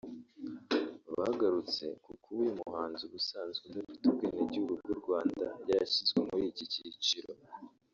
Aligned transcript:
bagarutse 1.17 1.85
ku 2.03 2.11
kuba 2.21 2.39
uyu 2.43 2.53
muhanzi 2.59 3.01
ubusanzwe 3.05 3.63
udafite 3.67 4.03
ubwenegihugu 4.09 4.71
bw’u 4.81 4.95
Rwanda 5.01 5.45
yarashyizwe 5.69 6.19
muri 6.27 6.43
iki 6.51 6.65
cyiciro 6.73 7.31